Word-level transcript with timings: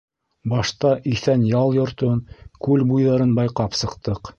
Башта 0.53 0.93
Иҫән 1.11 1.45
ял 1.51 1.75
йортон, 1.77 2.27
күл 2.69 2.91
буйҙарын 2.95 3.41
байҡап 3.43 3.81
сыҡтыҡ. 3.83 4.27